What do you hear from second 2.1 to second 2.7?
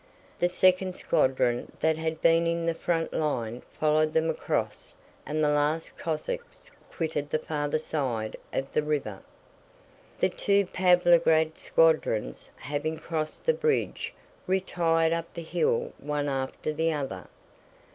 been in